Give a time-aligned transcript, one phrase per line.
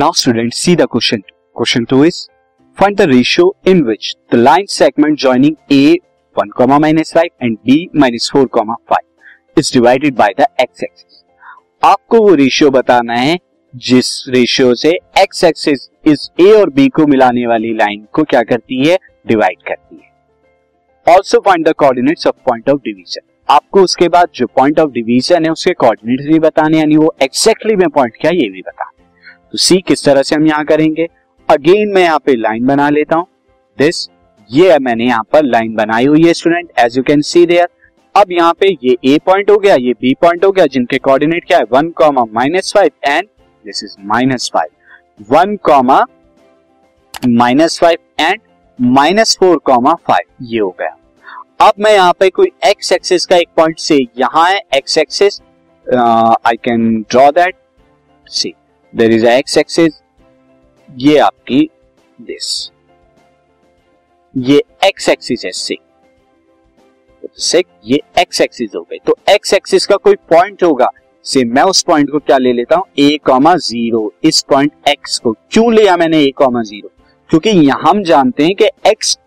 [0.00, 2.16] Now student see the question question two is
[2.78, 5.96] find the ratio in which the line segment joining A
[6.36, 10.82] one comma minus five and B minus four comma five is divided by the x
[10.82, 11.22] axis
[11.82, 13.36] आपको वो ratio बताना है,
[13.74, 14.90] जिस ratio से
[15.22, 18.98] x axis इस ए और B को मिलाने वाली लाइन को क्या करती है?
[19.28, 21.14] डिवाइड करती है.
[21.14, 25.44] Also find the coordinates of point of division आपको उसके बाद जो पॉइंट ऑफ़ डिवीज़न
[25.44, 28.90] है, उसके कोऑर्डिनेट्स भी बताने यानी वो एक्सैक्टली में पॉइंट क्या, ये भी बताना
[29.52, 31.06] तो सी किस तरह से हम यहाँ करेंगे?
[31.48, 33.26] अगेन मैं यहाँ पे लाइन बना लेता हूँ।
[33.78, 34.08] दिस
[34.50, 37.68] ये मैंने यहाँ पर लाइन बनाई हुई है student as you can see there
[38.14, 41.44] अब यहाँ पे ये ए पॉइंट हो गया, ये बी पॉइंट हो गया, जिनके कोऑर्डिनेट
[41.46, 41.64] क्या है?
[41.72, 43.28] One comma minus five and
[43.64, 46.04] this is minus five one comma
[47.28, 48.40] minus five and
[48.78, 50.96] minus four comma five ये हो गया।
[51.60, 55.40] अब मैं यहाँ पे कोई एक्स एक्सिस का एक पॉइंट से यहाँ है x axis
[55.86, 57.54] I can draw that
[58.26, 58.54] see
[58.92, 60.00] there is x axis
[60.88, 61.68] ये आपकी
[62.18, 62.70] दिस
[64.36, 65.76] ये एक्स एक्सिस है सी
[67.40, 68.98] से ये एक्स एक्सिस हो गई.
[69.06, 70.88] तो एक्स एक्सिस का कोई पॉइंट होगा?
[71.24, 72.84] से मैं उस पॉइंट को क्या ले लेता हूँ?
[72.98, 76.90] ए कॉमा ज़ीरो इस पॉइंट एक्स को क्यों लिया मैंने ए कॉमा ज़ीरो
[77.30, 79.18] क्योंकि यहाँ हम जानते हैं कि एक्स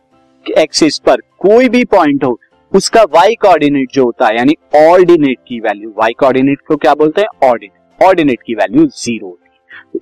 [0.46, 2.40] एक्सिस पर कोई भी पॉइंट हो,
[2.72, 7.22] उसका वाई कोऑर्डिनेट जो होता है, यानी ऑर्डिनेट की वैल्यू वाई कोऑर्डिनेट को क्या बोलते
[7.22, 7.50] हैं?
[7.50, 9.41] ऑर्डिनेट ऑर्डिनेट की वैल्यू ज़ीरो तो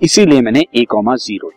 [0.04, 1.52] इसीलिए मैंने ए कॉमा ज़ीरो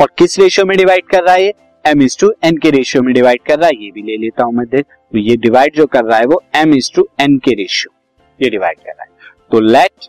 [0.00, 1.52] और किस रेशियो में डिवाइड कर रहा है
[1.84, 4.44] एम इज़ टू एन के रेशियो में डिवाइड कर रहा है, ये भी ले लेता
[4.44, 7.36] हूँ मैं देख। तो ये डिवाइड जो कर रहा है वो एम इज़ टू एन
[7.44, 7.92] के रेशियो
[8.40, 9.08] ये डिवाइड कर रहा है।
[9.50, 10.08] तो लेट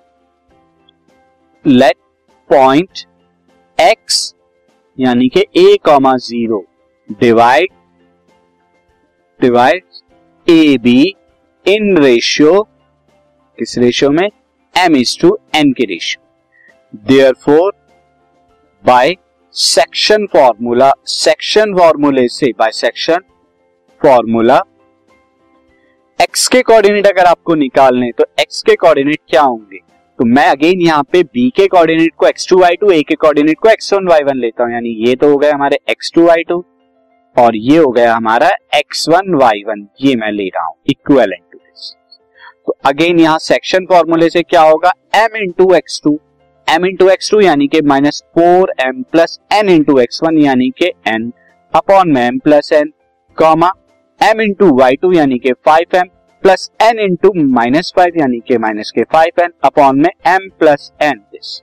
[1.65, 1.97] लेट
[2.49, 3.05] पॉइंट
[3.77, 4.33] एक्स
[4.97, 6.65] यानी कि A comma zero
[7.19, 7.69] divide
[9.39, 9.83] divide
[10.47, 11.01] A B
[11.65, 12.61] in ratio
[13.57, 14.29] किस रेशियो में?
[14.75, 17.01] एम इज़ टू एन के ratio
[17.45, 17.71] therefore
[18.83, 19.15] by
[19.55, 23.23] section formula section फॉर्मूले से बाय सेक्शन
[24.01, 24.61] फॉर्मूला
[26.19, 29.77] एक्स के कोऑर्डिनेट अगर आपको निकालने तो एक्स के कोऑर्डिनेट क्या होंगे?
[30.19, 33.15] तो मैं अगेन यहाँ पे बी के कोऑर्डिनेट को x two y two A के
[33.15, 36.11] कोऑर्डिनेट को एक्स वन वाई वन लेता हूँ। यानी ये तो हो गया हमारे एक्स
[36.15, 36.63] टू वाई टू
[37.35, 41.48] और ये हो गया हमारा एक्स वन वाई वन ये मैं ले रहा हूँ। इक्वेलेंट
[42.69, 44.91] तो अगेन यहाँ सेक्शन फॉर्मूले से क्या होगा?
[45.15, 46.11] M into x two
[46.67, 50.69] m into x two यानी कि minus four m plus n into x one यानी
[50.79, 51.31] कि एन
[51.73, 52.91] अपॉन में m plus n
[53.37, 53.71] comma
[54.21, 56.09] m into y two यानी कि five m
[56.43, 60.91] plus n into minus five यानी कि minus के फाइव एन अपॉन में m plus
[61.01, 61.59] n this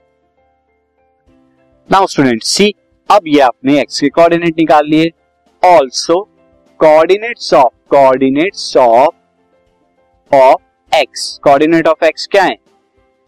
[1.89, 2.73] now student see
[3.09, 5.11] अब ये आपने एक्स के कोऑर्डिनेट निकाल लिए।
[5.63, 6.21] Also
[6.79, 10.61] coordinates of coordinates of of
[10.97, 12.55] x coordinate of x क्या है?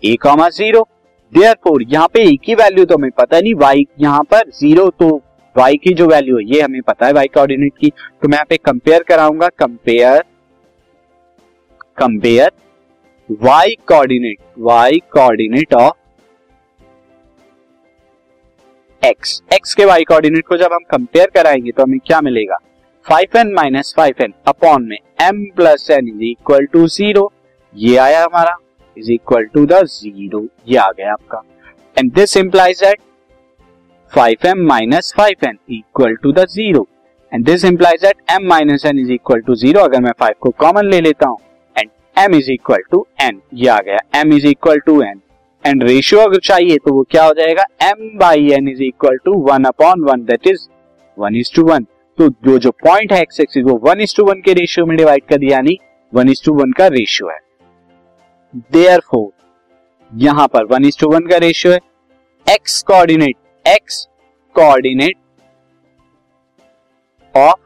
[0.03, 0.87] A comma zero
[1.33, 4.89] therefore यहाँ पे ए की वैल्यू तो हमें पता नहीं वाई यहाँ पर ज़ीरो
[4.99, 5.09] तो
[5.55, 8.45] वाई की जो वैल्यू है, ये हमें पता है वाई कोऑर्डिनेट की। तो मैं यहाँ
[8.49, 10.23] पे कंपेयर कराऊँगा compare
[11.97, 12.51] compare
[13.29, 15.97] y coordinate y coordinate of
[19.01, 22.57] x x के वाई कोऑर्डिनेट को जब हम कंपेयर कराएँगे तो हमें क्या मिलेगा?
[23.05, 27.31] Five n minus five n upon में m plus n is equal to zero
[27.73, 28.55] ये आया हमारा
[28.97, 31.41] is equal to the zero ये आ गया आपका।
[31.97, 32.99] And this implies that
[34.11, 36.85] five m minus five n equal to the zero
[37.31, 40.49] and this implies that m minus n is equal to zero अगर मैं five को
[40.59, 41.37] कॉमन ले लेता हूँ
[41.75, 45.21] and m is equal to n ये आ गया। M is equal to n
[45.65, 47.63] and ratio अगर चाहिए तो वो क्या हो जाएगा?
[47.83, 50.67] M by n is equal to one upon one that is
[51.17, 51.85] one is to one
[52.17, 54.95] तो जो जो पॉइंट है एक्स एक्सिस वो वन इज़ टू वन के रेशियो में
[54.97, 55.77] डिवाइड कर दिया, यानी
[56.13, 57.37] वन इज़ टू वन का रेशियो है।
[58.53, 59.31] देयर फोर
[60.11, 61.79] यहाँ पर वन इज़ टू वन का रेशियो है.
[62.47, 64.07] X coordinate x
[64.55, 65.17] coordinate
[67.33, 67.59] of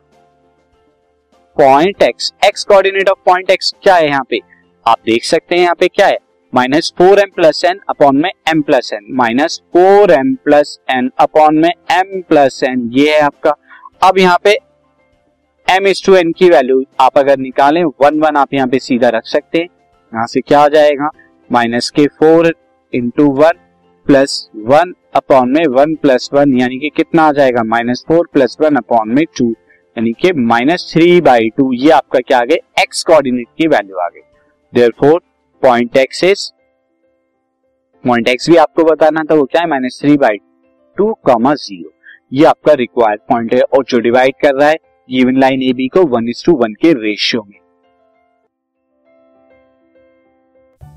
[1.57, 4.39] point x x coordinate of point x क्या है यहाँ पे?
[4.85, 6.17] आप देख सकते हैं यहाँ पे क्या है?
[6.53, 11.09] Minus four m plus n upon में m plus n minus four m plus n
[11.19, 13.53] upon में एम प्लस एन ये है आपका.
[14.03, 14.57] अब यहाँ पे
[15.67, 19.09] एम इज़ टू एन की वैल्यू आप अगर निकालें वन वन आप यहाँ पे सीधा
[19.09, 19.67] रख सकते हैं.
[20.13, 21.09] यहाँ से क्या आ जाएगा?
[21.49, 22.53] माइनस के four
[22.93, 23.59] into one
[24.05, 27.63] plus one upon में वन प्लस वन यानी कि कितना आ जाएगा?
[27.63, 32.19] Minus four plus one upon में टू यानी कि माइनस थ्री बाई टू ये आपका
[32.19, 32.81] क्या आ गया?
[32.81, 34.21] एक्स कोऑर्डिनेट की वैल्यू आ गई।
[34.99, 35.21] Therefore
[35.63, 36.49] point x is
[38.03, 39.67] point x भी आपको बताना था, वो क्या है?
[39.69, 40.37] Minus three by
[40.97, 41.91] two comma zero
[42.33, 44.75] ये आपका रिक्वायर्ड पॉइंट है और जो डिवाइड कर रहा है
[45.09, 47.57] गिवन लाइन ए बी को वन इज़ टू वन के रेशियो में।